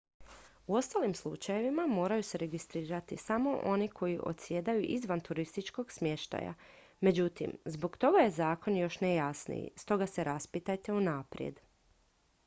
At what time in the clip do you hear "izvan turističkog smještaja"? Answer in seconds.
4.87-6.53